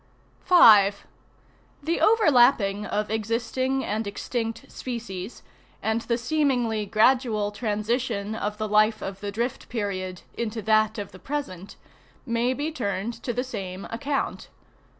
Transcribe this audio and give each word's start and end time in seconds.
5. 0.45 1.05
The 1.83 2.01
overlapping 2.01 2.87
of 2.87 3.11
existing 3.11 3.85
and 3.85 4.07
extinct, 4.07 4.71
species, 4.71 5.43
and 5.79 6.01
the 6.01 6.17
seemingly 6.17 6.87
gradual 6.87 7.51
transition 7.51 8.33
of 8.33 8.57
the 8.57 8.67
life 8.67 9.03
of 9.03 9.19
the 9.19 9.31
drift 9.31 9.69
period 9.69 10.23
into 10.33 10.63
that 10.63 10.97
of 10.97 11.11
the 11.11 11.19
present, 11.19 11.75
may 12.25 12.51
be 12.55 12.71
turned 12.71 13.13
to 13.21 13.31
the 13.31 13.43
same 13.43 13.85
account. 13.91 14.49